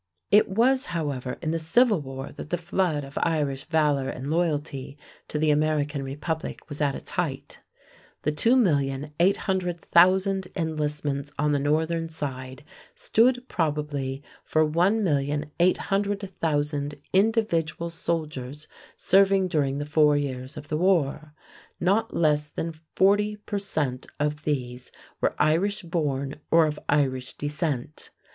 [0.31, 4.97] It was, however, in the Civil War that the flood of Irish valor and loyalty
[5.27, 7.59] to the American Republic was at its height.
[8.23, 12.63] The 2,800,000 enlistments on the Northern side
[12.95, 21.35] stood probably for 1,800,000 individual soldiers serving during the four years of the war.
[21.79, 24.91] Not less than 40 per cent, of these
[25.21, 28.09] were Irish born or of Irish descent.